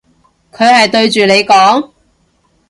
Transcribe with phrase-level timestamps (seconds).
[0.51, 1.91] 佢係對住你講？